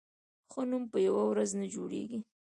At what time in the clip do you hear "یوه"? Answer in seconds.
1.07-1.23